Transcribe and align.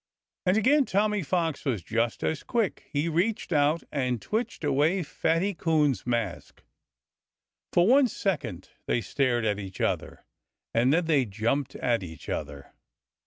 And 0.47 0.57
again 0.57 0.85
Tommy 0.85 1.21
Fox 1.21 1.63
was 1.63 1.83
just 1.83 2.23
as 2.23 2.41
quick. 2.41 2.89
He 2.91 3.07
reached 3.07 3.53
out 3.53 3.83
and 3.91 4.19
twitched 4.19 4.63
away 4.63 5.03
Fatty 5.03 5.53
Coon's 5.53 6.07
mask. 6.07 6.63
For 7.71 7.85
one 7.85 8.07
second 8.07 8.69
they 8.87 9.01
stared 9.01 9.45
at 9.45 9.59
each 9.59 9.79
other. 9.79 10.25
And 10.73 10.91
then 10.91 11.05
they 11.05 11.25
jumped 11.25 11.75
at 11.75 12.01
each 12.01 12.29
other. 12.29 12.73